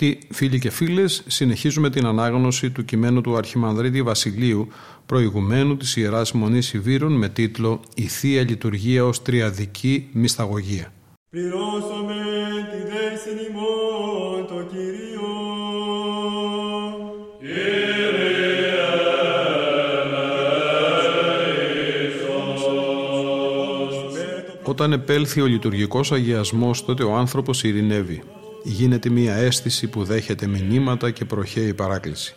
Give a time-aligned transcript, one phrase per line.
[0.00, 4.68] Αγαπητοί φίλοι και φίλες, συνεχίζουμε την ανάγνωση του κειμένου του Αρχιμανδρίτη Βασιλείου,
[5.06, 10.92] προηγουμένου της Ιεράς Μονής Ιβύρων με τίτλο «Η Θεία Λειτουργία ως Τριαδική Μυσταγωγία».
[11.30, 12.14] Πληρώσαμε
[12.70, 15.36] τη δέσιν ημών το Κυρίο.
[24.62, 28.22] Όταν επέλθει ο λειτουργικός αγιασμός, τότε ο άνθρωπος ειρηνεύει.
[28.68, 32.34] Γίνεται μια αίσθηση που δέχεται μηνύματα και προχαίει παράκληση.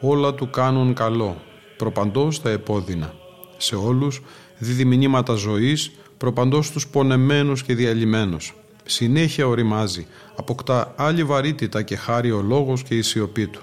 [0.00, 1.42] Όλα του κάνουν καλό,
[1.76, 3.14] προπαντός τα επώδυνα.
[3.56, 4.22] Σε όλους
[4.58, 8.54] δίδει μηνύματα ζωής, προπαντός τους πονεμένους και διαλυμένους.
[8.84, 13.62] Συνέχεια οριμάζει, αποκτά άλλη βαρύτητα και χάρη ο λόγος και η σιωπή του.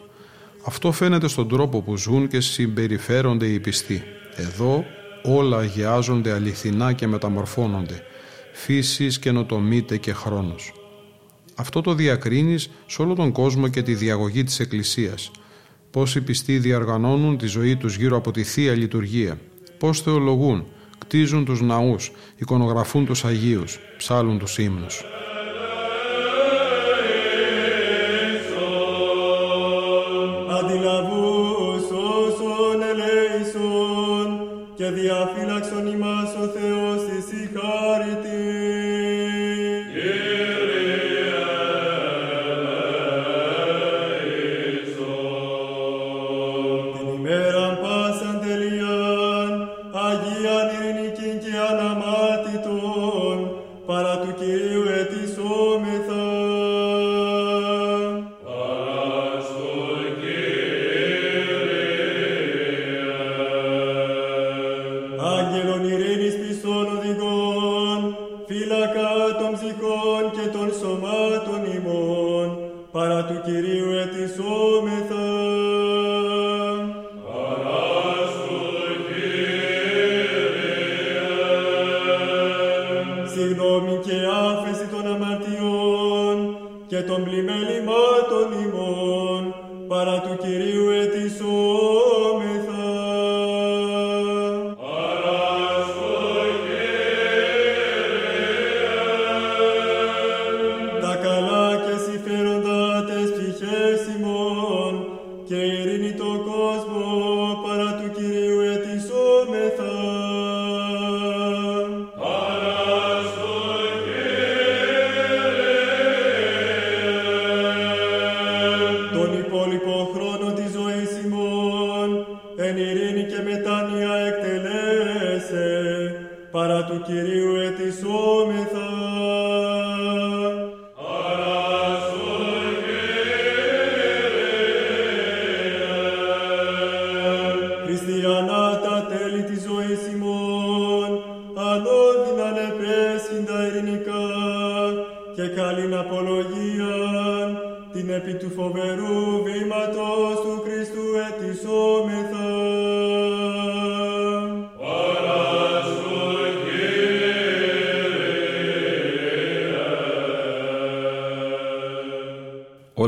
[0.66, 4.04] Αυτό φαίνεται στον τρόπο που ζουν και συμπεριφέρονται οι πιστοί.
[4.36, 4.86] Εδώ
[5.24, 8.04] όλα αγιάζονται αληθινά και μεταμορφώνονται.
[8.54, 10.74] Φύσης καινοτομείται και χρόνος.
[11.56, 15.32] Αυτό το διακρίνεις σε όλο τον κόσμο και τη διαγωγή της Εκκλησίας.
[15.92, 19.40] Πώς οι πιστοί διαργανώνουν τη ζωή τους γύρω από τη Θεία Λειτουργία.
[19.78, 20.66] Πώς θεολογούν,
[20.98, 25.04] κτίζουν τους ναούς, εικονογραφούν τους Αγίους, ψάλουν τους ύμνους.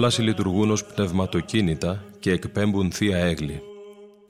[0.07, 3.61] Όλα συλλειτουργούν ως πνευματοκίνητα και εκπέμπουν θεία έγλη.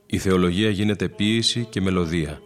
[0.05, 2.41] Η θεολογία γίνεται ποίηση και μελωδία.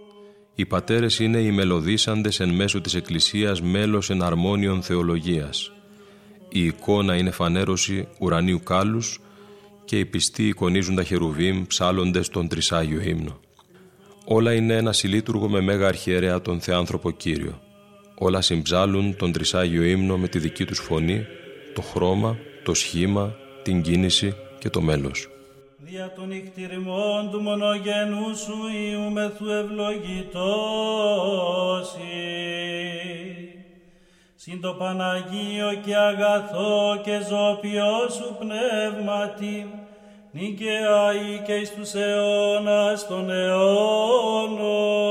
[0.55, 5.71] Οι πατέρες είναι οι μελωδίσαντες εν μέσω της Εκκλησίας μέλος εναρμόνιων θεολογίας.
[6.49, 9.19] Η εικόνα είναι φανέρωση ουρανίου κάλους
[9.85, 13.39] και οι πιστοί εικονίζουν τα χερουβίμ ψάλλοντες τον τρισάγιο ύμνο.
[14.25, 17.61] Όλα είναι ένα συλλήτουργο με μέγα αρχιερέα τον Θεάνθρωπο Κύριο.
[18.17, 21.25] Όλα συμψάλουν τον τρισάγιο ύμνο με τη δική τους φωνή,
[21.73, 25.29] το χρώμα το σχήμα, την κίνηση και το μέλος.
[25.77, 28.53] Δια των νυχτηριμών του μονογενού σου
[28.89, 30.41] Υιού μεθου ευλογητώσει.
[34.35, 39.73] Συν το Παναγίο και αγαθό και ζώπιο σου πνεύματι,
[40.31, 45.10] νικαία ή και εις τους αιώνας των αιώνων.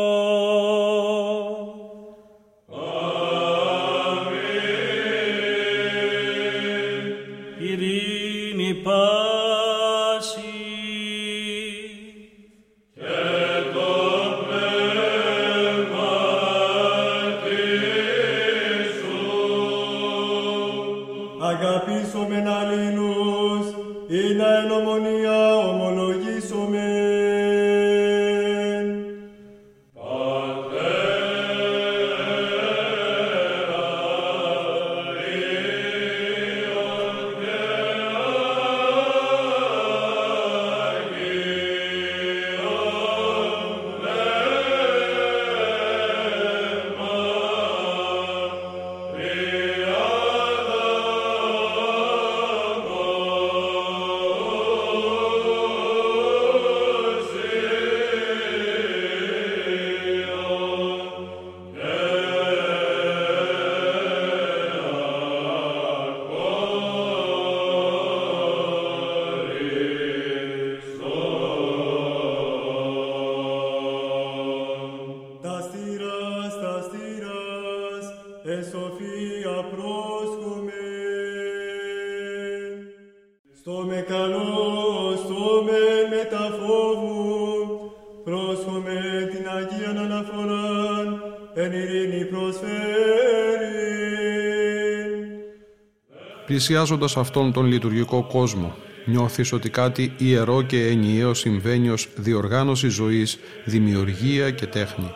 [96.60, 98.74] Πλησιάζοντας αυτόν τον λειτουργικό κόσμο,
[99.04, 105.10] νιώθεις ότι κάτι ιερό και ενιαίο συμβαίνει ως διοργάνωση ζωής, δημιουργία και τέχνη.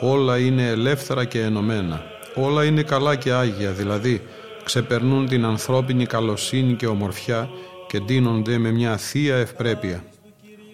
[0.00, 2.02] Όλα είναι ελεύθερα και ενωμένα.
[2.34, 4.22] Όλα είναι καλά και άγια, δηλαδή
[4.64, 7.48] ξεπερνούν την ανθρώπινη καλοσύνη και ομορφιά
[7.88, 10.04] και ντύνονται με μια θεία ευπρέπεια.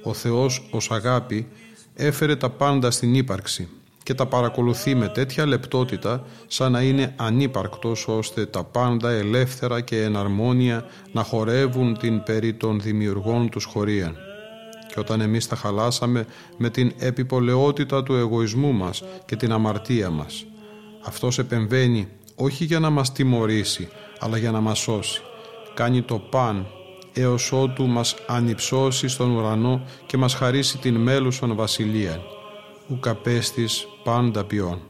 [0.02, 1.46] Ο Θεός ως αγάπη
[1.94, 3.68] έφερε τα πάντα στην ύπαρξη
[4.04, 10.02] και τα παρακολουθεί με τέτοια λεπτότητα σαν να είναι ανύπαρκτος ώστε τα πάντα ελεύθερα και
[10.02, 14.16] εναρμόνια να χορεύουν την περί των δημιουργών τους χωρίαν.
[14.88, 20.46] Και όταν εμείς τα χαλάσαμε με την επιπολαιότητα του εγωισμού μας και την αμαρτία μας,
[21.04, 25.22] αυτός επεμβαίνει όχι για να μας τιμωρήσει, αλλά για να μας σώσει.
[25.74, 26.66] Κάνει το παν
[27.12, 31.50] έως ότου μας ανυψώσει στον ουρανό και μας χαρίσει την μέλουσον
[32.84, 34.80] βασιλεία ουκαπέστης πάντα ποιόν.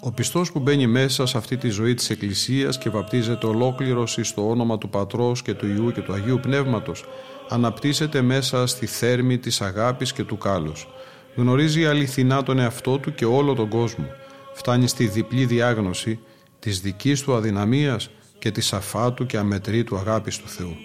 [0.00, 4.48] Ο πιστός που μπαίνει μέσα σε αυτή τη ζωή της Εκκλησίας και βαπτίζεται ολόκληρος στο
[4.48, 7.04] όνομα του Πατρός και του Ιού και του Αγίου Πνεύματος
[7.48, 10.88] αναπτύσσεται μέσα στη θέρμη της αγάπης και του κάλους.
[11.36, 14.06] Γνωρίζει αληθινά τον εαυτό του και όλο τον κόσμο.
[14.52, 16.18] Φτάνει στη διπλή διάγνωση
[16.58, 20.76] της δικής του αδυναμίας και της αφάτου και αμετρήτου αγάπης του Θεού.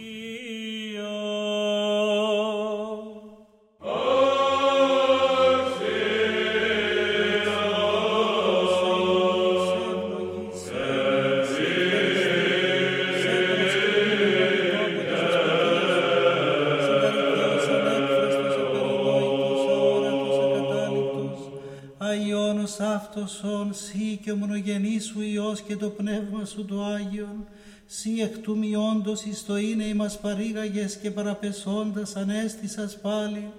[24.64, 27.46] Και ο μονογενής σου Υιός και το Πνεύμα σου το Άγιον,
[27.88, 33.52] σύ εκ του μειόντος εις το είναι ημάς παρήγαγες και παραπεσόντας ανέστησας πάλι,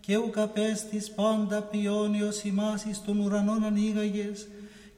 [0.00, 4.46] και ουκ απέστης πάντα ποιόνιος ημάς εις των ουρανών ανοίγαγες,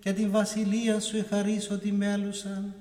[0.00, 2.75] και την βασιλεία σου εχαρίσω τη μέλουσαν,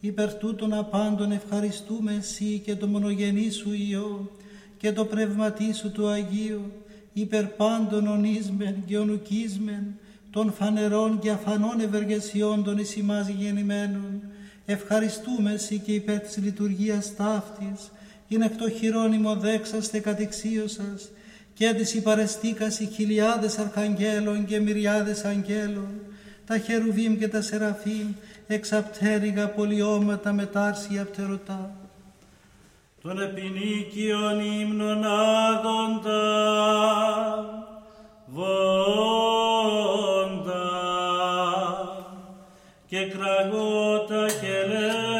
[0.00, 4.30] υπερ τούτων απάντων ευχαριστούμε εσύ και το μονογενή σου Υιό,
[4.78, 6.72] και το πνευματί σου του Αγίου,
[7.12, 9.96] υπερ πάντων ονίσμεν και ονουκίσμεν,
[10.32, 14.22] των φανερών και αφανών ευεργεσιών των εις ημάς γεννημένων,
[14.66, 17.90] ευχαριστούμε Συ και υπέρ της λειτουργίας ταύτης,
[18.28, 21.10] είναι εκ το χειρόνιμο δέξαστε κατηξίωσας,
[21.54, 25.90] και της υπαρεστήκας οι χιλιάδες αρχαγγέλων και μυριάδες αγγέλων,
[26.46, 28.08] τα χερουβίμ και τα σεραφείμ,
[28.46, 31.76] εξαπτέρυγα πολιώματα μετάρσια πτερωτά.
[33.02, 36.22] Τον επινίκιον ύμνων άδοντα,
[42.86, 45.11] και κραγότα και λέγοντα.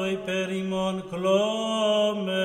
[0.00, 2.38] Σώμα το υπερημών κλώμενο,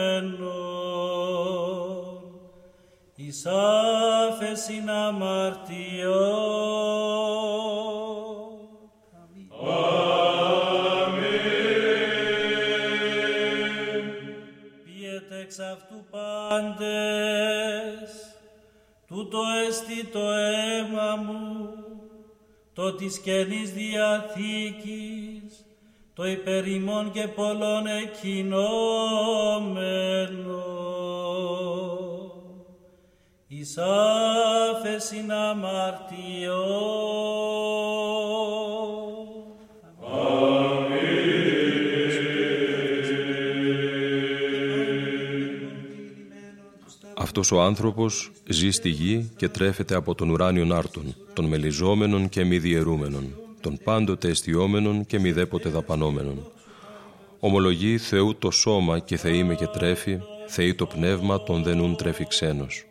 [3.15, 4.89] εις άφεσιν
[15.41, 16.89] εξ αυτού πάντες,
[19.07, 21.69] τούτο εστί το αίμα μου,
[22.73, 25.24] το της Καινής Διαθήκης,
[26.15, 28.63] το υπερημών και πολλών εκκοινώμενο.
[33.47, 35.31] Εις άφεσιν
[47.17, 52.43] Αυτός ο άνθρωπος ζει στη γη και τρέφεται από τον ουράνιον άρτον, των μελιζόμενων και
[52.43, 56.51] μη διαιρούμενων, των πάντοτε αισθιόμενων και μη δέποτε δαπανόμενων.
[57.39, 61.95] Ομολογεί Θεού το σώμα και θεοί με και τρέφει, θεοί το πνεύμα τον δε νουν
[61.95, 62.85] τρέφει ξένως.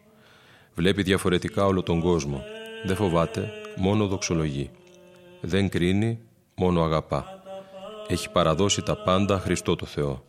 [0.74, 2.42] Βλέπει διαφορετικά όλο τον κόσμο.
[2.84, 4.70] Δεν φοβάται, μόνο δοξολογεί.
[5.40, 6.18] Δεν κρίνει,
[6.54, 7.42] μόνο αγαπά.
[8.08, 10.24] Έχει παραδώσει τα πάντα Χριστό το Θεό.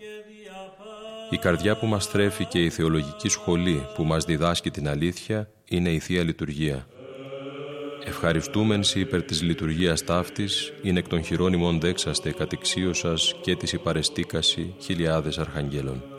[1.29, 5.89] Η καρδιά που μας τρέφει και η θεολογική σχολή που μας διδάσκει την αλήθεια είναι
[5.89, 6.87] η Θεία Λειτουργία.
[8.07, 13.73] Ευχαριστούμεν σοι υπέρ της λειτουργίας ταύτης ην εκ των χειρών ημών δέξασθαι κατηξίωσας καίτοι σοι
[13.73, 16.14] παρεστήκασι χιλιάδες αρχαγγέλων.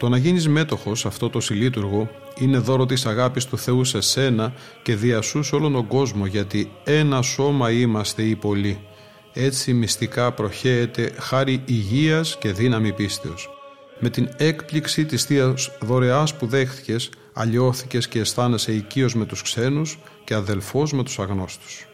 [0.00, 4.52] Το να γίνεις μέτοχος αυτό το συλλήτουργο είναι δώρο της αγάπης του Θεού σε σένα
[4.82, 8.80] και διασού σε όλον τον κόσμο γιατί ένα σώμα είμαστε οι πολλοί.
[9.32, 13.50] Έτσι μυστικά προχέεται χάρη υγείας και δύναμη πίστεως.
[13.98, 19.98] Με την έκπληξη της Θείας δωρεάς που δέχτηκες, αλλιώθηκες και αισθάνεσαι οικείος με τους ξένους
[20.24, 21.89] και αδελφός με τους αγνώστους.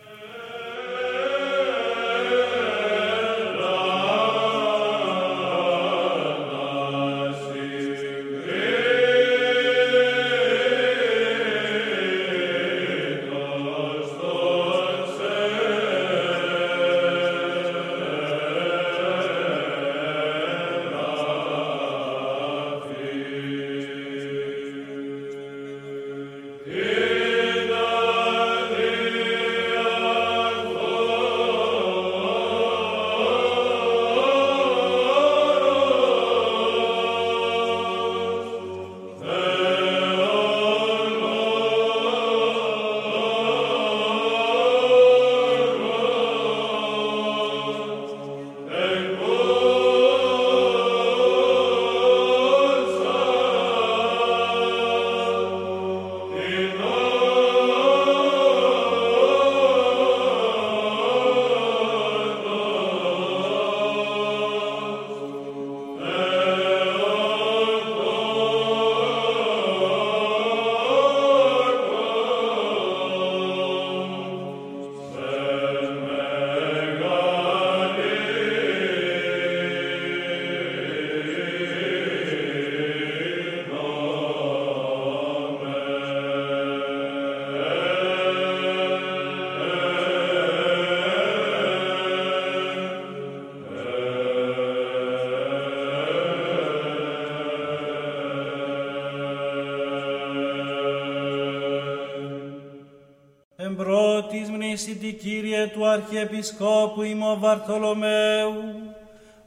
[105.97, 108.55] Αρχιεπισκόπου ημώ Βαρθολομαίου,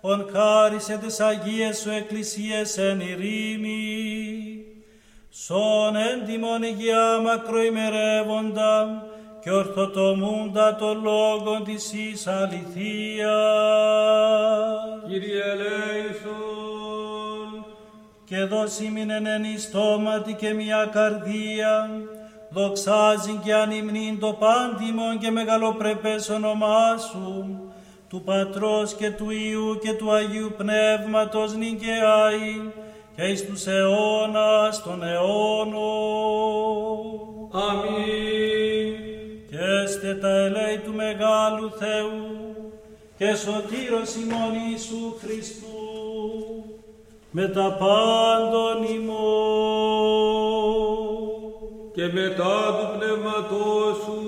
[0.01, 4.65] ον χάρισε τις Αγίες σου Εκκλησίες εν ειρήνη,
[5.29, 9.03] σον έντιμον υγειά μακροημερεύοντα
[9.41, 13.29] και ορθοτομούντα το λόγο της εις αληθείας.
[15.07, 16.39] Κύριε ελέησον,
[18.25, 21.98] και δώσει μην εν στόματι και μια καρδία,
[22.49, 27.59] δοξάζει και ανυμνήν το πάντιμον και μεγαλοπρεπές όνομά Σου,
[28.09, 31.91] του Πατρός και του Υιού και του Αγίου Πνεύματος νυν και
[32.25, 32.71] άη,
[33.15, 36.29] και εις τους αιώνας των αιώνων.
[37.51, 39.07] αμήν.
[39.49, 42.49] Και έστε τα ελέη του Μεγάλου Θεού
[43.17, 45.67] και σωτήρος ημών Ιησού Χριστού
[47.31, 50.88] με τα πάντων ημών
[51.95, 54.19] και μετά του πνεύματός σου,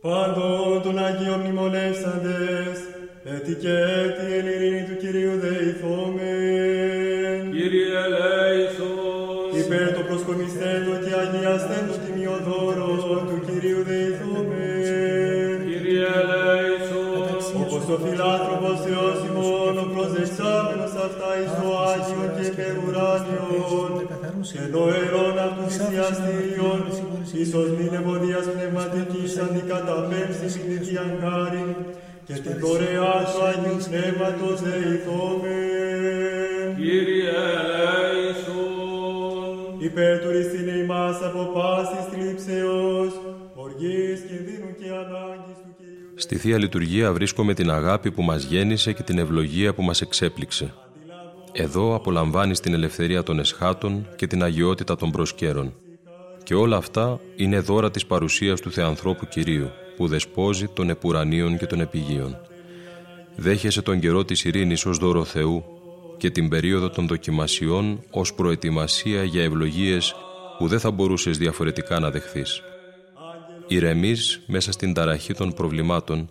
[0.00, 2.78] Πάντων των Αγίων μνημονεύσαντες,
[3.24, 7.42] έτη και έτη εν ειρήνη του Κυρίου δεηθόμεν.
[7.54, 15.56] Κύριε ελέησον, Υπέρ το προσκομιστέντο και αγιαστέντο τιμιοδόρος του Κυρίου δεηθόμεν.
[15.68, 17.04] Κύριε ελέησον,
[17.62, 23.90] Όπως ο φιλάνθρωπος Θεός ημών, ο προσδεξάμενος αυτά εις το Άγιον και υπερουράνιον,
[24.52, 26.80] και το ερών αυτού θυσιαστήριον,
[27.42, 31.76] ίσως μην ευωδίας πνευματικής αντικαταπέμψης νικίαν χάρη,
[32.26, 35.94] και την δωρεά του Αγίου Πνεύματος δεηθόμεν.
[36.76, 38.64] Κύριε ελέησον,
[39.78, 43.12] Υπέρ του ρηστίνε ημάς από πάσης θλίψεως,
[43.54, 46.12] οργής κινδύνου και ανάγκης του Κυρίου.
[46.14, 50.74] Στη Θεία Λειτουργία βρίσκομαι την αγάπη που μας γέννησε και την ευλογία που μας εξέπληξε.
[51.56, 55.74] Εδώ απολαμβάνεις την ελευθερία των εσχάτων και την αγιότητα των προσκέρων.
[56.42, 61.66] Και όλα αυτά είναι δώρα της παρουσίας του Θεανθρώπου Κυρίου, που δεσπόζει των επουρανίων και
[61.66, 62.36] των επιγείων.
[63.36, 65.64] Δέχεσαι τον καιρό της ειρήνης ως δώρο Θεού
[66.16, 70.14] και την περίοδο των δοκιμασιών ως προετοιμασία για ευλογίες
[70.58, 72.62] που δεν θα μπορούσες διαφορετικά να δεχθείς.
[73.66, 76.28] Ηρεμείς μέσα στην ταραχή των προβλημάτων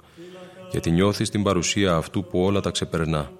[0.71, 3.31] γιατί νιώθεις την παρουσία αυτού που όλα τα ξεπερνά.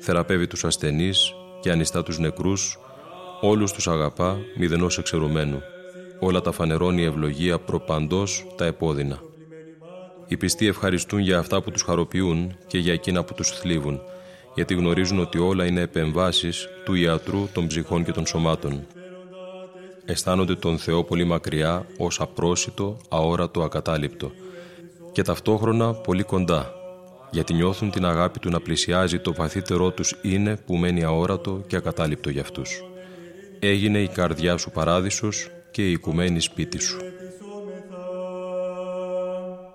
[0.00, 2.78] Θεραπεύει τους ασθενείς και ανιστά τους νεκρούς,
[3.40, 5.62] όλους τους αγαπά μηδενός εξαιρουμένου.
[6.20, 9.20] Όλα τα φανερώνει η ευλογία προπαντός τα επώδυνα.
[10.28, 14.00] Οι πιστοί ευχαριστούν για αυτά που τους χαροποιούν και για εκείνα που τους θλίβουν,
[14.54, 18.86] γιατί γνωρίζουν ότι όλα είναι επεμβάσεις του ιατρού των ψυχών και των σωμάτων.
[20.04, 24.30] Αισθάνονται τον Θεό πολύ μακριά ως απρόσιτο, αόρατο, ακατάληπτο
[25.16, 26.72] και ταυτόχρονα πολύ κοντά,
[27.30, 31.76] γιατί νιώθουν την αγάπη του να πλησιάζει το βαθύτερό τους είναι που μένει αόρατο και
[31.76, 32.84] ακατάληπτο για αυτούς.
[33.58, 36.96] Έγινε η καρδιά σου παράδεισος και η οικουμένη σπίτι σου.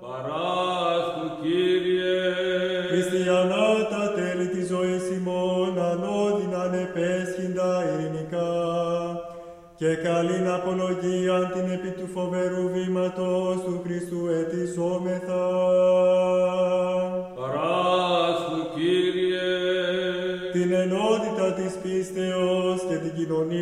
[0.02, 2.32] παράστου Κύριε,
[2.90, 8.52] Χριστιανά τα τέλη της ζωής ημών ανώδυναν επέσχυντα ειρηνικά
[9.82, 16.21] και καλήν απολογίαν την επί του φοβερού βήματος του Χριστού ετισόμεθα.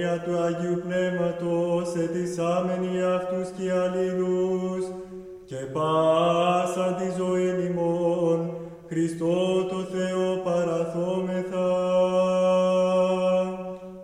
[0.10, 4.86] Κοινωνία του Αγίου Πνεύματος ετισάμενοι αυτούς και αλλήλους
[5.46, 8.54] και πάσαν τη ζωή ημών
[8.88, 11.70] Χριστό το Θεό παραθόμεθα.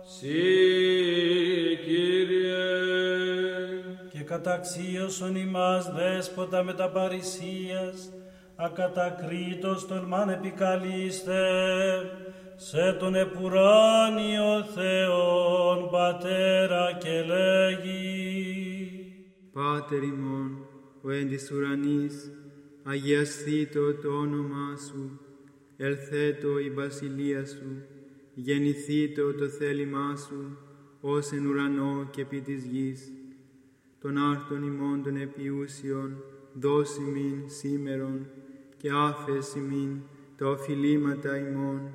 [0.04, 0.28] Συ
[1.84, 2.56] Κύριε,
[4.12, 8.12] και καταξίωσον ημάς δέσποτα με τα παρησίας,
[8.56, 11.40] ακατακρίτως τολμάν επικαλείστε,
[12.56, 18.06] σε τον επουράνιο Θεόν Πατέρα και λέγει.
[19.52, 20.66] Πάτερ ημών,
[21.02, 22.30] ο εν της ουρανής,
[22.82, 25.20] αγιαστήτω το όνομά Σου,
[25.76, 27.82] ελθέτω η βασιλεία Σου,
[28.34, 30.58] γεννηθήτω το θέλημά Σου,
[31.00, 33.12] ως εν ουρανό και επί της γης.
[34.00, 38.26] Τον άρτον ημών των επιούσιων, δώσει μην σήμερον,
[38.76, 40.00] και άφες ημίν
[40.36, 41.90] τα οφειλήματα ημών,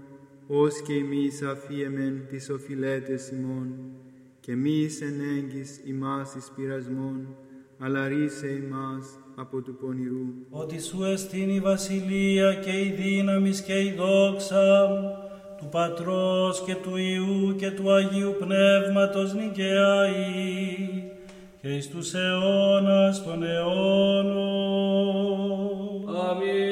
[0.53, 3.73] ως και εμείς αφίεμεν τις οφειλέτες ημών,
[4.39, 7.35] και μη ενέγγις ημάς εις πειρασμόν,
[7.79, 10.27] αλλά ρίσε ημάς από του πονηρού.
[10.49, 14.87] ότι σου εστίν η βασιλεία και η δύναμις και η δόξα
[15.57, 20.13] του Πατρός και του Υιού και του Αγίου Πνεύματος νικαιαή
[21.61, 24.41] και εις τους αιώνας των αιώνων.
[26.15, 26.70] αμήν.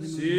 [0.00, 0.30] Συ,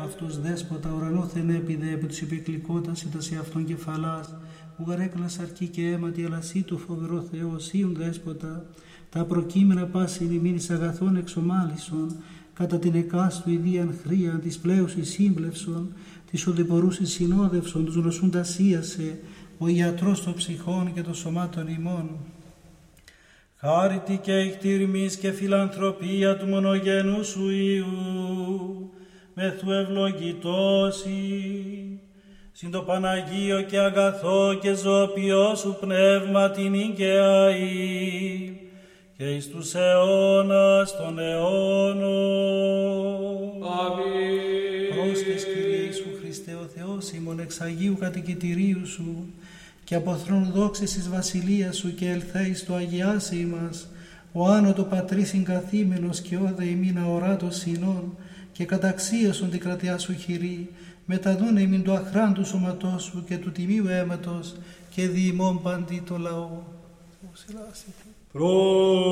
[0.00, 4.34] Αυτός δέσποτα ουρανόθεν έπιδε επί τους υπεκλικότας ήτας σε αυτόν κεφαλάς,
[4.76, 7.56] ουγαρέκλας αρκεί και αίματι αλασί του φοβερό Θεό
[7.92, 8.64] δέσποτα,
[9.10, 12.16] τα προκείμενα πάση ημίνης αγαθών εξομάλισον,
[12.54, 15.92] κατά την εκάστου ιδίαν χρίαν της πλέουσης σύμπλευσον,
[16.36, 19.18] της οδηπορούσης συνόδευσον, τους νοσούντα σύασε,
[19.58, 22.10] ο ιατρός των ψυχών και των σωμάτων ημών.
[23.56, 28.90] Χάρητη και ηχτήρμης και φιλανθρωπία του μονογενού σου Υιού,
[29.34, 31.10] μεθού ευλογητώσει,
[32.52, 37.60] συν το Παναγίο και αγαθό και ζωπιό σου πνεύμα την Ιγεαή,
[39.16, 42.06] και εις τους αιώνας των αιώνων.
[43.62, 44.36] Αμήν.
[46.46, 49.26] Πρόσχες Κύριε Ιησού Χριστέ ο Θεός ημών εξ Αγίου κατοικητηρίου Σου
[49.84, 53.88] και από θρόν δόξης εις βασιλείας Σου και ελθέης το αγιάσει μας
[54.32, 58.16] ο άνω το πατρίς συγκαθήμενος και όδε ημίν αοράτος συνών
[58.52, 60.68] και καταξίασον την κρατιά Σου χειρή
[61.04, 64.54] μεταδούνε ημίν το αχράν του σώματός Σου και του τιμίου αίματος
[64.90, 66.62] και διημών παντί το λαό.
[68.32, 69.06] Πρόσκομεν.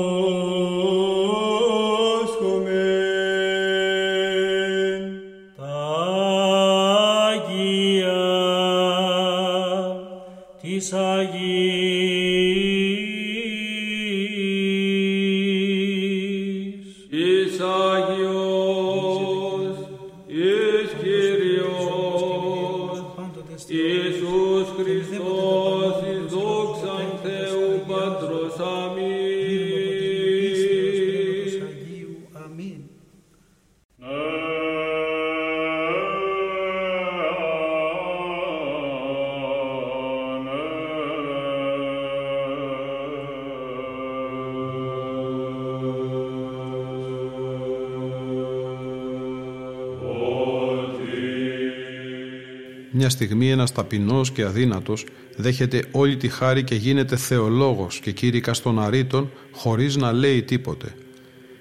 [53.25, 58.79] Στιγμή ένας ταπεινός και αδύνατος δέχεται όλη τη χάρη και γίνεται θεολόγος και κήρυκας των
[58.79, 60.95] αρήτων χωρίς να λέει τίποτε.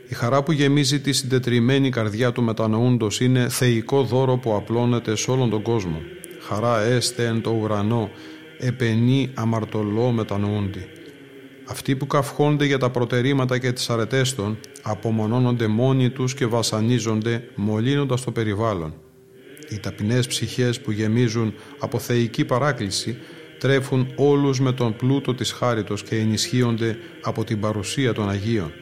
[0.09, 5.31] Η χαρά που γεμίζει τη συντετριμένη καρδιά του μετανοούντος είναι θεϊκό δώρο που απλώνεται σε
[5.31, 6.01] όλον τον κόσμο.
[6.41, 8.11] Χαρά έστε εν το ουρανό,
[8.59, 10.87] επενή αμαρτωλό μετανοούντι.
[11.67, 17.49] Αυτοί που καυχόνται για τα προτερήματα και τις αρετές των, απομονώνονται μόνοι τους και βασανίζονται,
[17.55, 18.95] μολύνοντας το περιβάλλον.
[19.69, 23.19] Οι ταπεινές ψυχές που γεμίζουν από θεϊκή παράκληση
[23.59, 28.73] τρέφουν όλους με τον πλούτο της χάριτος και ενισχύονται από την παρουσία των Αγίων.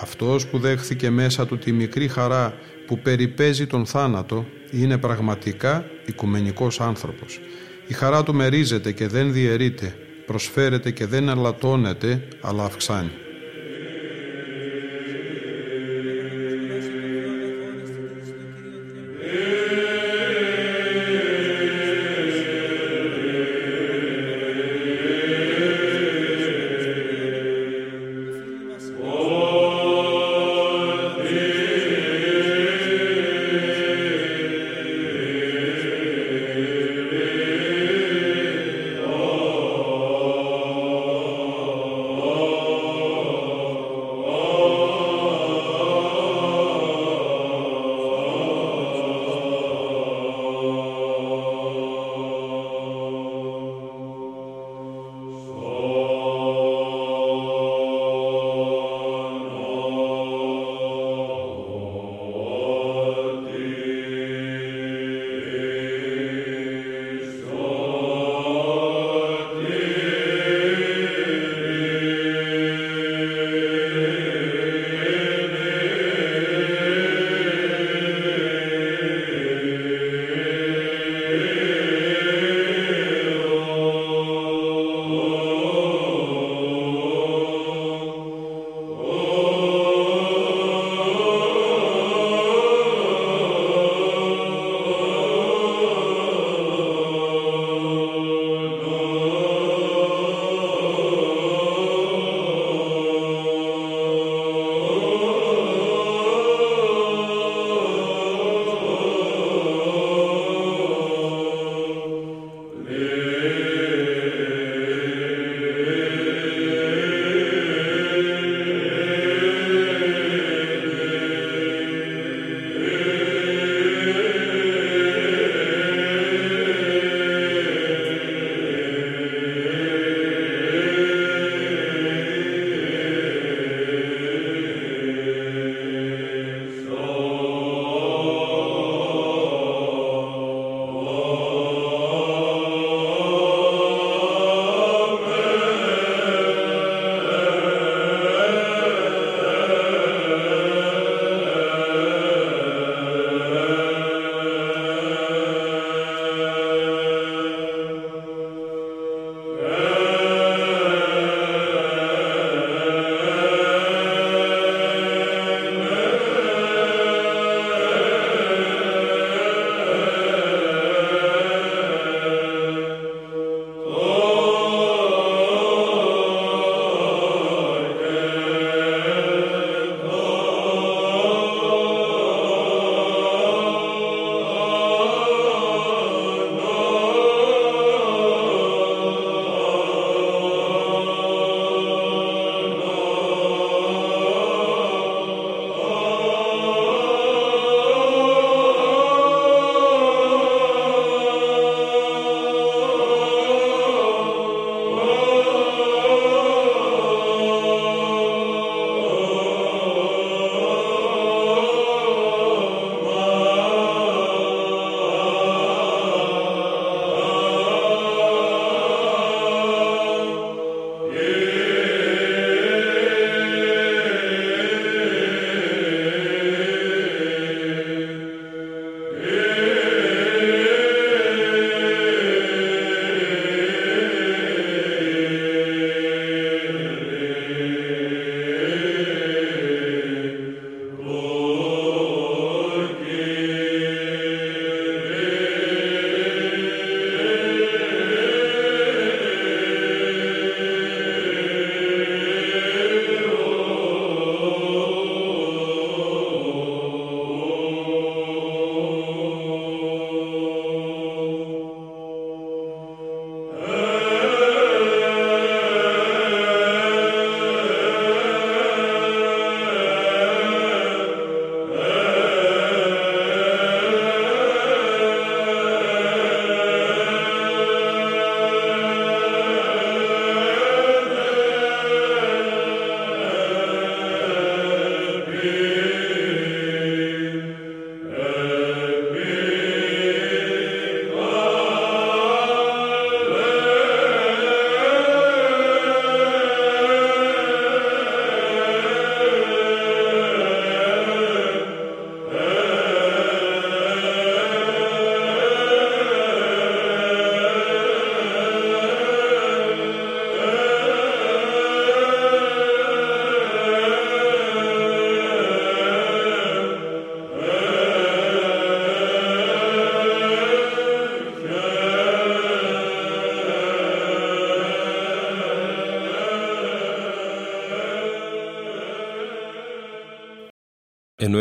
[0.00, 2.54] Αυτός που δέχθηκε μέσα του τη μικρή χαρά
[2.86, 7.40] που περιπέζει τον θάνατο είναι πραγματικά οικουμενικός άνθρωπος.
[7.86, 9.94] Η χαρά του μερίζεται και δεν διαιρείται,
[10.26, 13.10] προσφέρεται και δεν αλατώνεται, αλλά αυξάνει.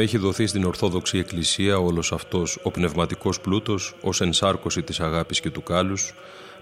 [0.05, 5.49] Έχει δοθεί στην Ορθόδοξη Εκκλησία όλος αυτός ο πνευματικός πλούτος ως ενσάρκωση της αγάπης και
[5.49, 6.13] του κάλους,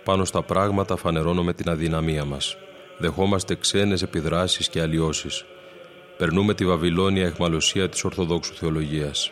[0.03, 2.57] πάνω στα πράγματα φανερώνουμε την αδυναμία μας.
[2.97, 5.45] Δεχόμαστε ξένες επιδράσεις και αλλοιώσεις.
[6.17, 9.31] Περνούμε τη Βαβυλώνια εχμαλωσία της Ορθοδόξου Θεολογίας.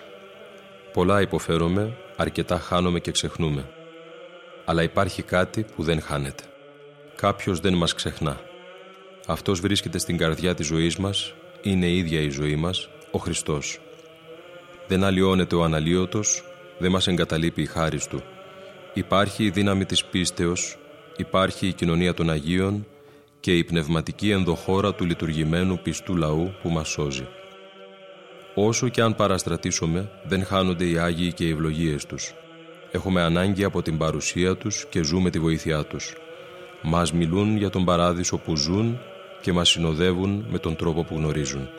[0.93, 3.69] Πολλά υποφέρομαι, αρκετά χάνομαι και ξεχνούμε.
[4.65, 6.43] Αλλά υπάρχει κάτι που δεν χάνεται.
[7.15, 8.41] Κάποιος δεν μας ξεχνά.
[9.27, 13.79] Αυτός βρίσκεται στην καρδιά της ζωής μας, είναι η ίδια η ζωή μας, ο Χριστός.
[14.91, 16.43] Δεν αλλοιώνεται ο αναλύωτος,
[16.77, 18.23] δεν μας εγκαταλείπει η χάρη Του.
[18.93, 20.77] Υπάρχει η δύναμη της πίστεως,
[21.17, 22.85] υπάρχει η κοινωνία των Αγίων
[23.39, 27.27] και η πνευματική ενδοχώρα του λειτουργημένου πιστού λαού που μας σώζει.
[28.55, 32.33] Όσο και αν παραστρατήσουμε, δεν χάνονται οι Άγιοι και οι ευλογίες τους.
[32.91, 36.13] Έχουμε ανάγκη από την παρουσία τους και ζούμε τη βοήθειά τους.
[36.81, 38.99] Μας μιλούν για τον παράδεισο που ζουν
[39.41, 41.69] και μας συνοδεύουν με τον τρόπο που γνωρίζουν.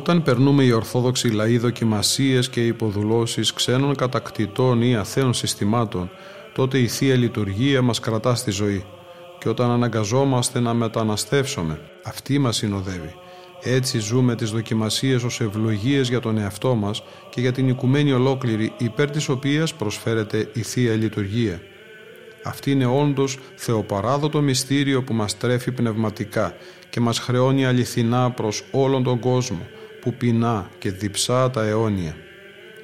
[0.00, 6.10] Όταν περνούμε οι Ορθόδοξοι λαοί δοκιμασίες και υποδουλώσεις ξένων κατακτητών ή αθέων συστημάτων,
[6.54, 8.84] τότε η Θεία Λειτουργία μας κρατά στη ζωή.
[9.38, 13.14] Και όταν αναγκαζόμαστε να μεταναστεύσουμε, αυτή μας συνοδεύει.
[13.62, 18.72] Έτσι ζούμε τις δοκιμασίες ως ευλογίες για τον εαυτό μας και για την οικουμένη ολόκληρη
[18.78, 21.60] υπέρ της οποίας προσφέρεται η Θεία Λειτουργία.
[22.44, 26.54] Αυτή είναι όντως θεοπαράδοτο μυστήριο που μας τρέφει πνευματικά
[26.90, 29.66] και μας χρεώνει αληθινά προς όλον τον κόσμο
[30.00, 32.16] που πεινά και διψά τα αιώνια.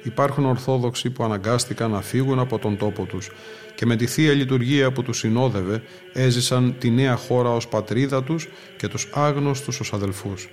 [0.03, 3.29] Υπάρχουν Ορθόδοξοι που αναγκάστηκαν να φύγουν από τον τόπο τους
[3.75, 5.81] και με τη Θεία Λειτουργία που τους συνόδευε
[6.13, 8.47] έζησαν τη νέα χώρα ως πατρίδα τους
[8.77, 10.49] και τους άγνωστους ως αδελφούς.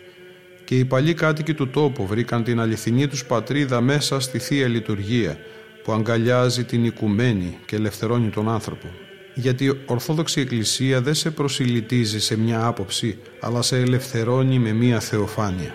[0.64, 5.38] Και οι παλιοί κάτοικοι του τόπου βρήκαν την αληθινή τους πατρίδα μέσα στη Θεία Λειτουργία
[5.84, 8.86] που αγκαλιάζει την οικουμένη και ελευθερώνει τον άνθρωπο.
[9.34, 15.00] Γιατί η Ορθόδοξη Εκκλησία δεν σε προσιλητίζει σε μια άποψη, αλλά σε ελευθερώνει με μια
[15.00, 15.74] θεοφάνεια.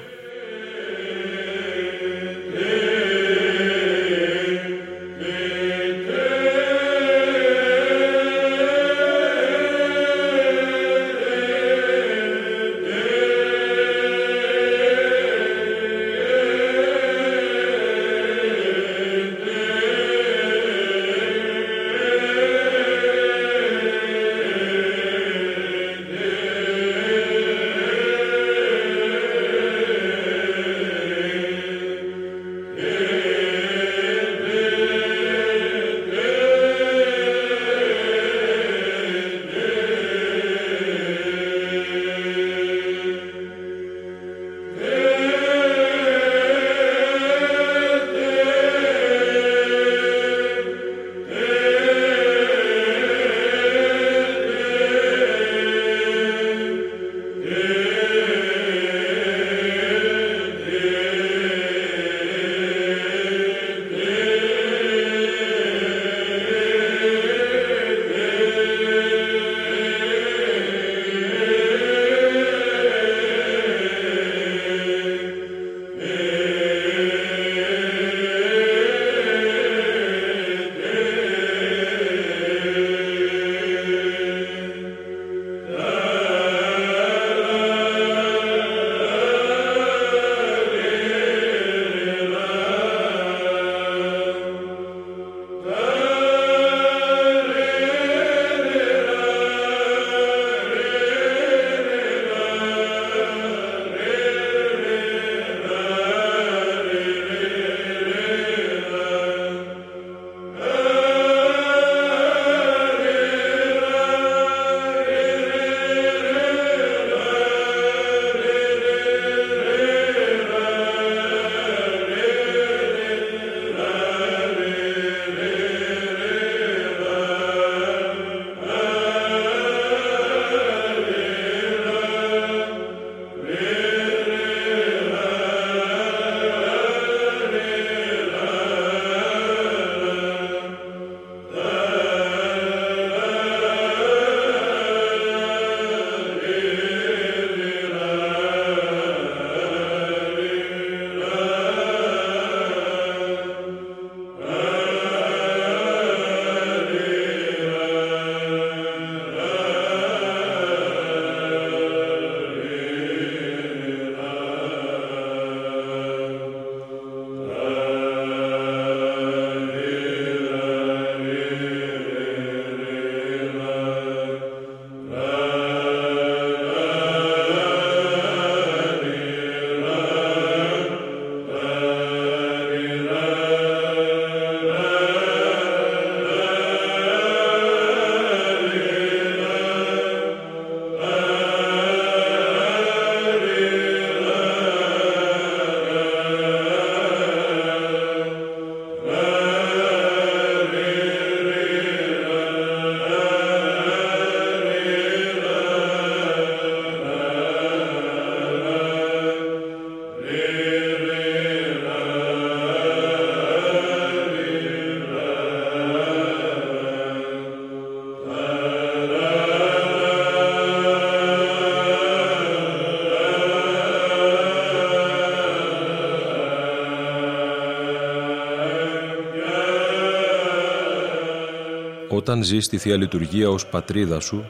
[232.29, 234.45] Όταν ζεις τη Θεία Λειτουργία ως πατρίδα σου,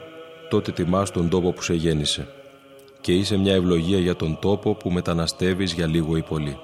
[0.48, 2.28] τότε τιμάς τον τόπο που σε γέννησε.
[3.00, 6.58] και είσαι μια ευλογία για τον τόπο που μεταναστεύεις για λίγο ή πολύ.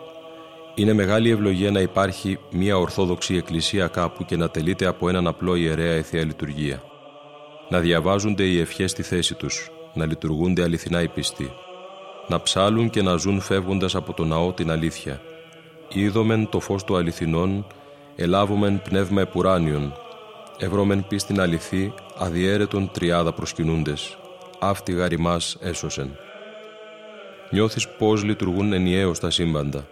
[0.74, 5.54] Είναι μεγάλη ευλογία να υπάρχει μια ορθόδοξη εκκλησία κάπου και να τελείται από έναν απλό
[5.54, 6.82] ιερέα εθεία λειτουργία.
[7.68, 11.50] Να διαβάζονται οι ευχές στη θέση τους, να λειτουργούνται αληθινά οι πιστοί.
[12.28, 15.20] Να ψάλουν και να ζουν φεύγοντας από το ναό την αλήθεια.
[15.92, 17.66] Είδομεν το φως του αληθινών,
[18.16, 19.94] ελάβομεν πνεύμα επουράνιον,
[20.58, 24.18] ευρώμεν πίστην αληθή, αδιέρετον τριάδα προσκυνούντες.
[24.58, 26.16] Αυτή γαριμάς έσωσεν.
[27.50, 29.86] Νιώθεις πώς λειτουργούν ενιαίως τα σύμπαντα.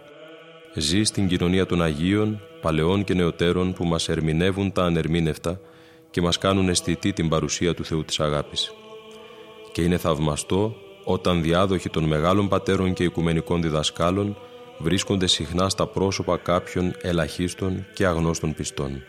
[0.73, 5.59] Ζει στην κοινωνία των Αγίων, παλαιών και νεωτέρων που μας ερμηνεύουν τα ανερμήνευτα
[6.11, 8.73] και μας κάνουν αισθητή την παρουσία του Θεού της αγάπης.
[9.71, 14.37] Και είναι θαυμαστό όταν διάδοχοι των μεγάλων πατέρων και οικουμενικών διδασκάλων
[14.77, 19.03] βρίσκονται συχνά στα πρόσωπα κάποιων ελαχίστων και αγνώστων πιστών.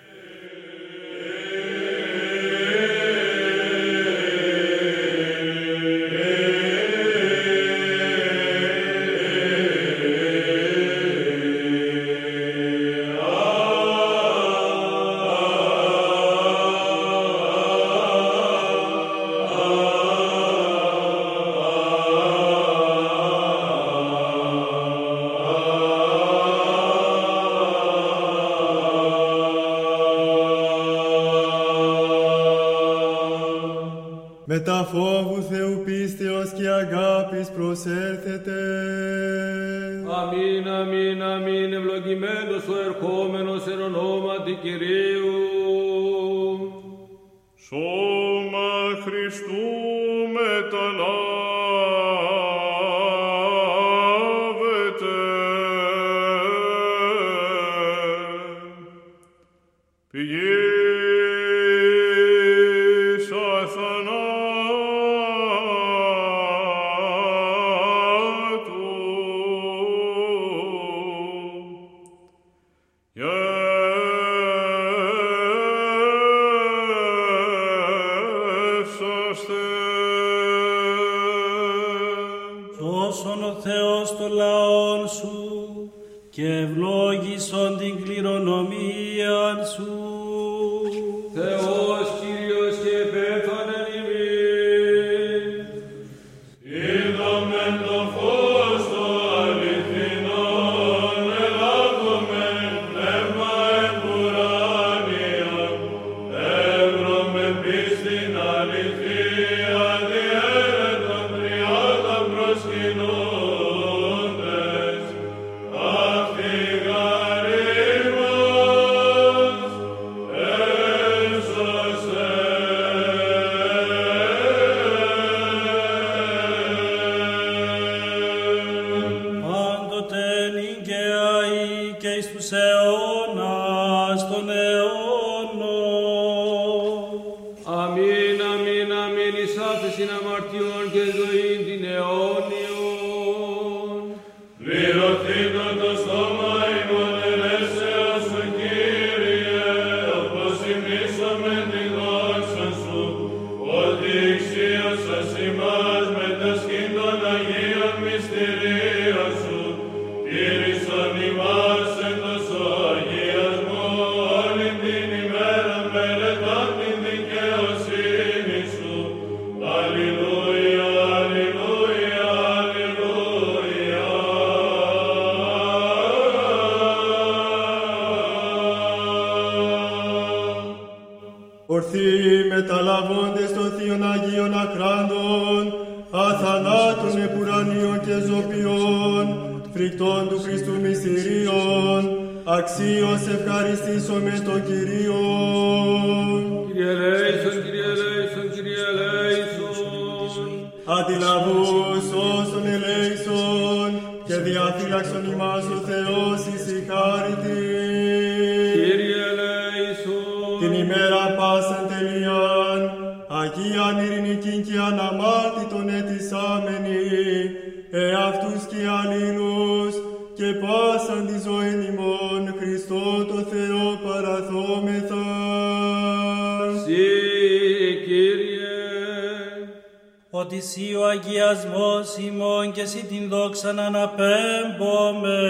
[233.67, 235.41] ξαναναπέμπομε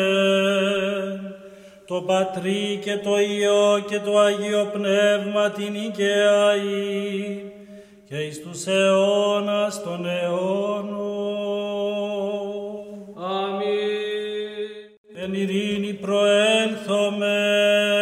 [1.87, 7.43] το Πατρί και το Υιό και το Αγίο Πνεύμα την Οικαιαή
[8.09, 10.89] και εις τους αιώνας των αιώνων.
[13.17, 13.67] Αμήν.
[15.15, 17.96] Εν ειρήνη προέλθομαι.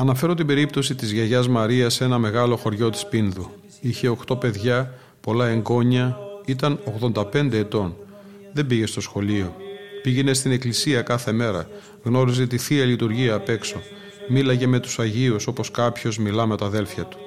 [0.00, 3.50] Αναφέρω την περίπτωση της γιαγιάς Μαρίας σε ένα μεγάλο χωριό της Πίνδου.
[3.80, 6.80] Είχε 8 παιδιά, πολλά εγγόνια, ήταν
[7.14, 7.96] 85 ετών.
[8.52, 9.56] Δεν πήγε στο σχολείο.
[10.02, 11.68] Πήγαινε στην εκκλησία κάθε μέρα.
[12.02, 13.82] Γνώριζε τη Θεία Λειτουργία απ' έξω.
[14.28, 17.18] Μίλαγε με τους Αγίους όπως κάποιος μιλά με τα αδέλφια του.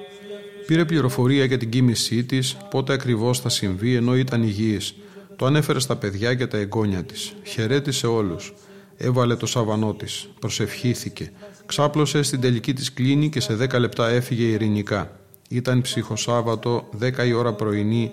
[0.66, 4.94] Πήρε πληροφορία για την κοίμησή της, πότε ακριβώς θα συμβεί ενώ ήταν υγιής.
[5.36, 7.34] Το ανέφερε στα παιδιά και τα εγγόνια της.
[7.42, 8.54] Χαιρέτησε όλους.
[8.96, 10.28] Έβαλε το σαβανό της.
[10.38, 11.32] Προσευχήθηκε.
[11.66, 15.10] Ξάπλωσε στην τελική της κλίνη και σε 10 λεπτά έφυγε ειρηνικά.
[15.48, 18.12] Ήταν ψυχοσάββατο 10 η ώρα πρωινή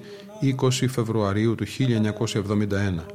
[0.62, 3.06] 20 Φεβρουαρίου του 1971.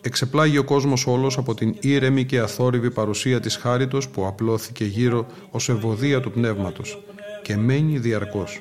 [0.00, 5.26] Εξεπλάγει ο κόσμος όλος από την ήρεμη και αθόρυβη παρουσία της χάριτος που απλώθηκε γύρω
[5.50, 7.02] ως ευωδία του πνεύματος
[7.42, 8.60] και μένει διαρκώς.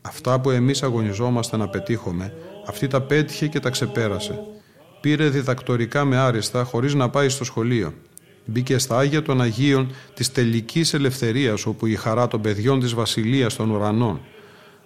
[0.00, 2.32] Αυτά που εμείς αγωνιζόμαστε να πετύχουμε,
[2.66, 4.38] αυτή τα πέτυχε και τα ξεπέρασε.
[5.00, 7.92] Πήρε διδακτορικά με άριστα χωρίς να πάει στο σχολείο.
[8.48, 13.56] Μπήκε στα Άγια των Αγίων της τελικής ελευθερίας όπου η χαρά των παιδιών της Βασιλείας
[13.56, 14.20] των Ουρανών.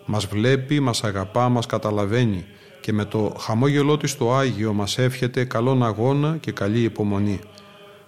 [0.07, 2.45] Μας βλέπει, μας αγαπά, μας καταλαβαίνει
[2.81, 7.41] και με το χαμόγελό της το Άγιο μας εύχεται καλόν αγώνα και καλή υπομονή.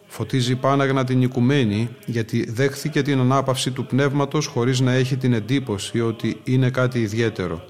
[0.06, 6.00] Φωτίζει πάναγνα την οικουμένη γιατί δέχθηκε την ανάπαυση του πνεύματος χωρίς να έχει την εντύπωση
[6.00, 7.64] ότι είναι κάτι ιδιαίτερο.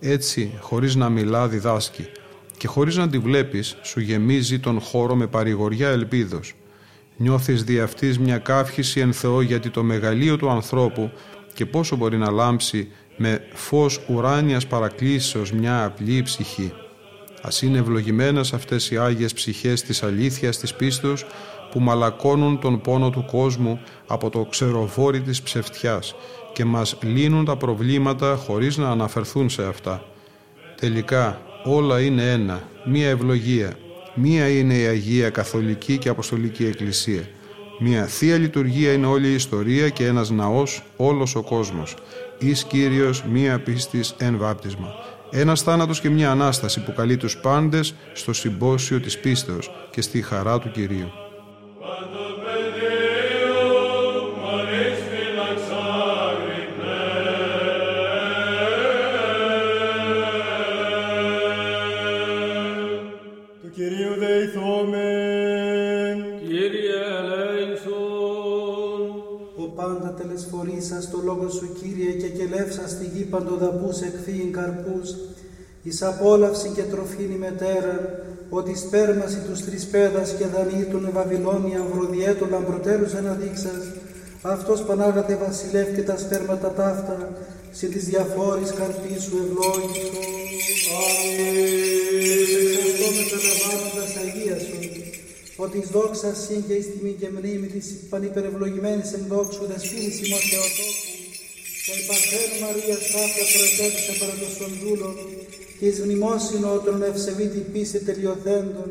[0.00, 2.06] Έτσι, χωρίς να μιλά διδάσκει
[2.56, 6.54] και χωρίς να τη βλέπεις σου γεμίζει τον χώρο με παρηγοριά ελπίδος.
[7.16, 11.10] Νιώθεις δι' αυτής μια καύχηση εν Θεώ γιατί το μεγαλείο του ανθρώπου
[11.54, 16.72] και πόσο μπορεί να λάμψει με φως ουράνιας παρακλήσεως μια απλή ψυχή.
[17.42, 21.26] Ας είναι ευλογημένες αυτές οι Άγιες ψυχές της αλήθειας της πίστος
[21.70, 26.14] που μαλακώνουν τον πόνο του κόσμου από το ξεροβόρι της ψευτιάς
[26.52, 30.04] και μας λύνουν τα προβλήματα χωρίς να αναφερθούν σε αυτά.
[30.80, 33.76] Τελικά όλα είναι ένα, μία ευλογία.
[34.14, 37.22] Μία είναι η Αγία Καθολική και Αποστολική Εκκλησία.
[37.78, 41.96] Μία Θεία Λειτουργία είναι όλη η ιστορία και ένας ναός όλος ο κόσμος.
[42.38, 44.88] Εις Κύριος μία πίστης εν βάπτισμα.
[45.30, 50.22] Ένας θάνατος και μια Ανάσταση που καλεί τους πάντες στο συμπόσιο της πίστεως και στη
[50.22, 51.10] χαρά του Κυρίου.
[73.30, 75.16] Παντοδαπούς εκφύην καρπούς,
[75.82, 78.00] εις απόλαυση και τροφήν ημετέραν,
[78.48, 83.82] ότι σπέρμαση τους τρεις πέδας και δανείτουν Βαβυλώνια βροδιέτου λαμπροτέρους αναδείξας,
[84.42, 87.32] αυτός Πανάγατε βασιλεύ και τα σπέρματα ταύτα,
[87.72, 90.18] συν της διαφόρης καρπής σου ευλόγησο.
[91.00, 91.84] Αμήν.
[94.20, 94.78] Αγίας σου,
[95.56, 100.44] ότι εις δόξα σύν και εις τιμή και μνήμη της πανυπερευλογημένης εν δόξου δεσπίνης ημός
[100.50, 101.13] Θεοτόκου,
[101.84, 105.14] και η Παθέν Μαρία Σάφια προετέθησε παρά των δούλων
[105.78, 108.88] και εις μνημόσυνο των ευσεβήτη πίστη τελειοθέντων,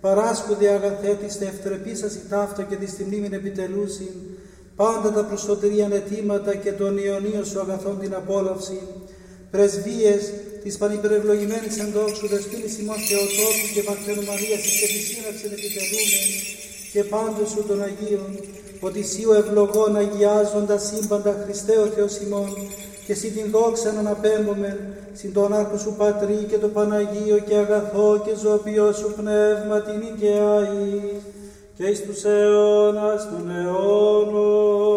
[0.00, 1.46] παράσκουδη αγαθέτης τε
[2.20, 4.14] η ταύτα και της μνήμην επιτελούσιν,
[4.76, 8.80] πάντα τα προσωτερίαν αιτήματα και των Ιωνίων σου αγαθών την απόλαυση,
[9.50, 10.22] πρεσβείες
[10.62, 16.63] της πανυπερευλογημένης εντόξου δεσπίνης ημών Θεοτόκου και Παθένου Μαρίας και τη σύναψη επιτελούμεν
[16.94, 18.38] και πάντως σου των Αγίων,
[18.80, 22.52] ότι σύ ο ευλογών αγιάζοντας σύμπαντα Χριστέ ο Θεός ημών,
[23.06, 27.54] και εσύ την δόξα να αναπέμπουμε, συν τον άρκο σου Πατρί και το Παναγίο και
[27.54, 31.20] αγαθό και ζωοποιό σου πνεύμα την οικαιάη,
[31.76, 34.94] και εις τους αιώνας των αιώνων.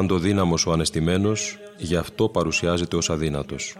[0.00, 3.76] Παντοδύναμος ο ανεστημένος, γι' αυτό παρουσιάζεται ως αδύνατος.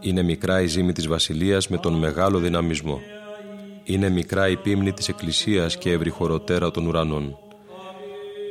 [0.00, 3.00] Είναι μικρά η ζήμη της βασιλείας με τον μεγάλο δυναμισμό.
[3.84, 7.36] Είναι μικρά η πίμνη της εκκλησίας και ευρυχωροτέρα των ουρανών.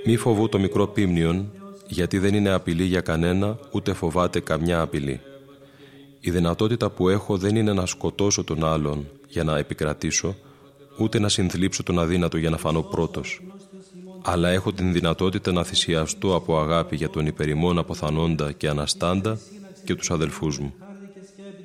[0.05, 1.51] Μη φοβού το μικρό πίμνιον,
[1.87, 5.19] γιατί δεν είναι απειλή για κανένα, ούτε φοβάται καμιά απειλή.
[6.19, 10.35] Η δυνατότητα που έχω δεν είναι να σκοτώσω τον άλλον για να επικρατήσω,
[10.97, 13.41] ούτε να συνθλίψω τον αδύνατο για να φανώ πρώτος.
[14.21, 19.39] Αλλά έχω την δυνατότητα να θυσιαστώ από αγάπη για τον υπερημόν αποθανόντα και αναστάντα
[19.83, 20.73] και τους αδελφούς μου.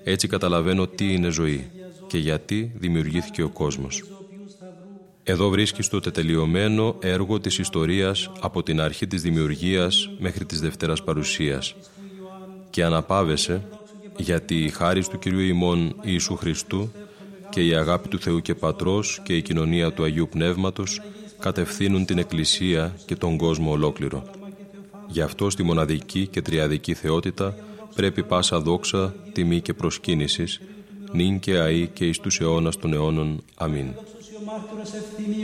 [0.05, 1.71] Έτσι καταλαβαίνω τι είναι ζωή
[2.07, 4.03] και γιατί δημιουργήθηκε ο κόσμος.
[5.23, 11.03] Εδώ βρίσκεις το τετελειωμένο έργο της ιστορίας από την αρχή της δημιουργίας μέχρι της Δευτέρας
[11.03, 11.75] Παρουσίας
[12.71, 13.63] και αναπάβεσαι
[14.17, 16.93] γιατί η χάρη του Κυρίου ημών Ιησού Χριστού
[17.51, 21.01] και η αγάπη του Θεού και Πατρός και η κοινωνία του Αγίου Πνεύματος
[21.45, 24.23] κατευθύνουν την Εκκλησία και τον κόσμο ολόκληρο.
[25.07, 27.55] Γι' αυτό στη μοναδική και τριαδική θεότητα
[27.95, 30.61] πρέπει πάσα δόξα, τιμή και προσκύνησης,
[31.13, 33.43] νυν και αή και εις τους αιώνας των αιώνων.
[33.55, 33.87] Αμήν.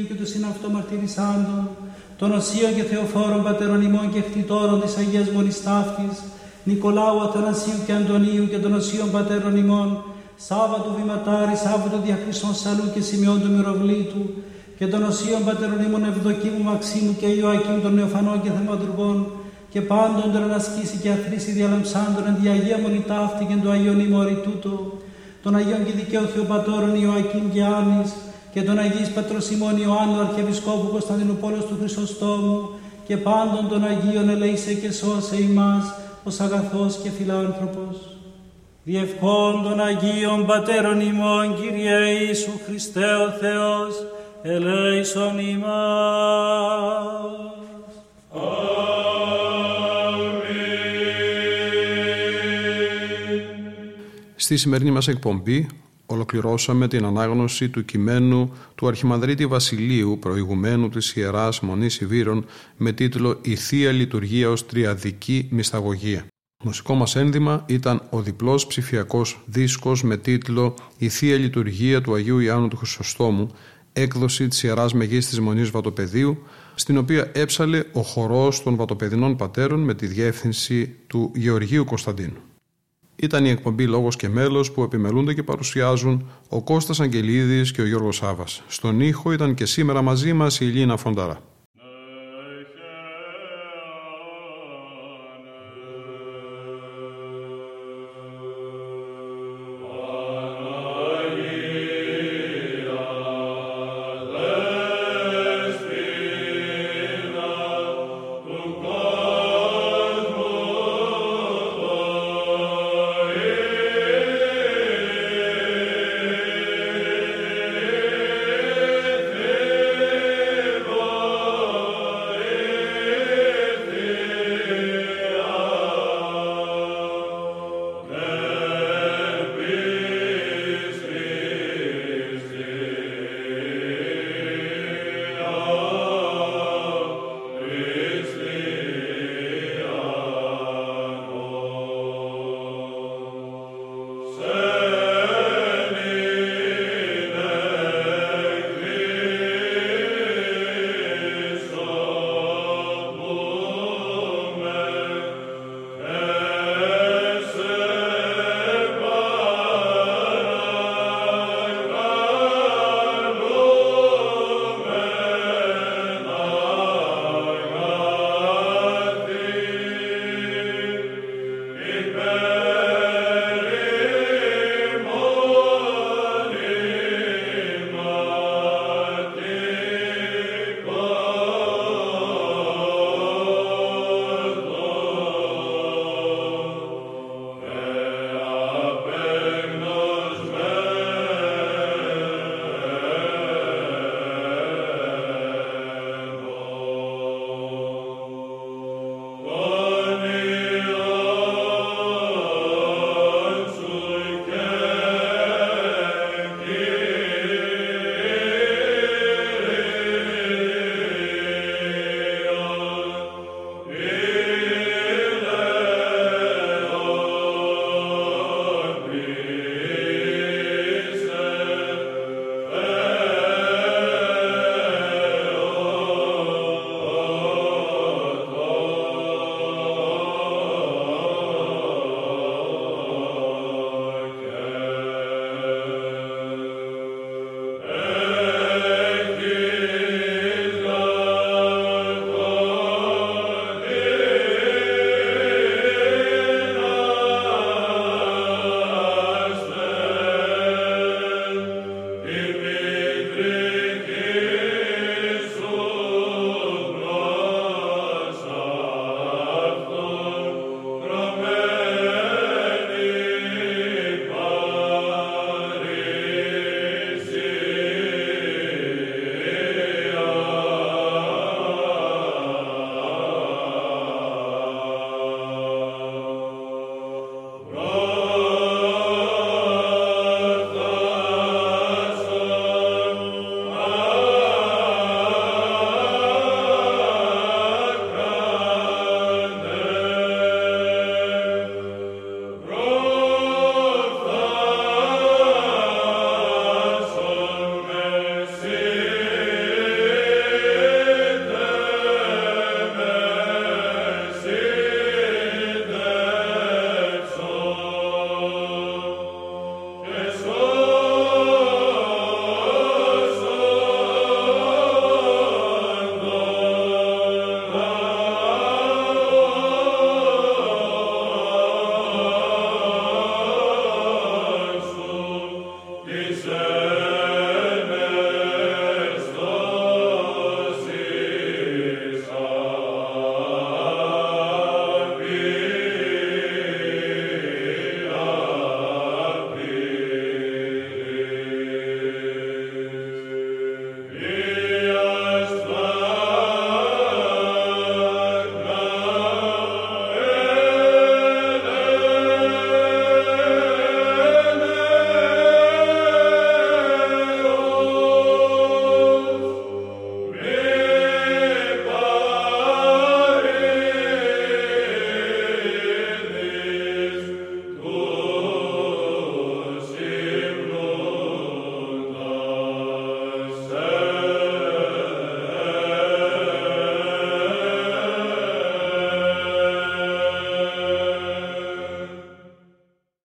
[0.08, 1.68] και του συναυτομαρτυρησάντων,
[2.18, 6.22] των οσίων και θεοφόρων πατερών ημών και χτιτόρων της Αγίας Μονής Ταύτης,
[6.64, 10.04] Νικολάου Αθανασίου και Αντωνίου και των οσίων πατέρων ημών,
[10.36, 14.24] Σάββατο Βηματάρη, Σάββατο Διακρίσων Σαλού και Σημειών του Μυροβλήτου,
[14.80, 19.16] και των οσίων πατέρων ημών Ευδοκίμου Μαξίμου και Ιωακίμ των Νεοφανών και Θεματουργών,
[19.72, 24.36] και πάντων τον ανασκήσει και αθρήσει διαλαμψάντων εν διαγία μονή ταύτη και του Αγίων ημόρη
[24.44, 24.92] τούτο,
[25.42, 28.12] των Αγίων και δικαίου Θεοπατώρων Ιωακίμ και Άννης,
[28.52, 32.68] και τον Αγίης Πατρός ημών Ιωάννου Αρχιεπισκόπου Κωνσταντινούπολος του Χρυσοστόμου,
[33.06, 35.84] και πάντων των Αγίων ελέησε και σώσε ημάς,
[36.24, 37.96] ως αγαθός και φιλάνθρωπος.
[38.84, 43.94] Διευχών των Αγίων Πατέρων ημών, Κύριε Ιησού Χριστέ ο Θεός,
[44.42, 46.80] ελέησον ημάς.
[54.36, 55.68] Στη σημερινή μας εκπομπή
[56.06, 62.44] ολοκληρώσαμε την ανάγνωση του κειμένου του Αρχιμανδρίτη Βασιλείου προηγουμένου της Ιεράς Μονής Ιβύρων
[62.76, 66.26] με τίτλο «Η Θεία Λειτουργία ως Τριαδική Μυσταγωγία».
[66.64, 72.38] Μουσικό μας ένδυμα ήταν ο διπλός ψηφιακός δίσκος με τίτλο «Η Θεία Λειτουργία του Αγίου
[72.38, 73.50] Ιάννου του Χρυσοστόμου»,
[73.92, 76.42] έκδοση της Ιεράς Μεγής της Μονής Βατοπεδίου,
[76.74, 82.38] στην οποία έψαλε ο χορός των Βατοπεδινών Πατέρων με τη διεύθυνση του Γεωργίου Κωνσταντίνου.
[83.16, 87.86] Ήταν η εκπομπή Λόγος και Μέλος που επιμελούνται και παρουσιάζουν ο Κώστας Αγγελίδης και ο
[87.86, 88.62] Γιώργος Σάβας.
[88.68, 91.49] Στον ήχο ήταν και σήμερα μαζί μας η Ελίνα Φονταρά.